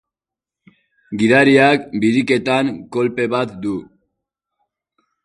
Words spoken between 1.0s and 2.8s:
Gidariak biriketan